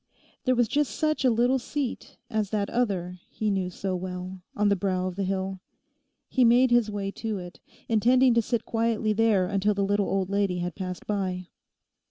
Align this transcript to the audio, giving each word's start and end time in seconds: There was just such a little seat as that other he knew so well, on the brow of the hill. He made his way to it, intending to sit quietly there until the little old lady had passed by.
There 0.45 0.55
was 0.55 0.67
just 0.67 0.95
such 0.95 1.23
a 1.23 1.29
little 1.29 1.59
seat 1.59 2.17
as 2.27 2.49
that 2.49 2.71
other 2.71 3.19
he 3.29 3.51
knew 3.51 3.69
so 3.69 3.95
well, 3.95 4.41
on 4.55 4.69
the 4.69 4.75
brow 4.75 5.05
of 5.05 5.15
the 5.15 5.23
hill. 5.25 5.59
He 6.27 6.43
made 6.43 6.71
his 6.71 6.89
way 6.89 7.11
to 7.11 7.37
it, 7.37 7.59
intending 7.87 8.33
to 8.33 8.41
sit 8.41 8.65
quietly 8.65 9.13
there 9.13 9.45
until 9.45 9.75
the 9.75 9.85
little 9.85 10.09
old 10.09 10.31
lady 10.31 10.57
had 10.57 10.73
passed 10.73 11.05
by. 11.05 11.49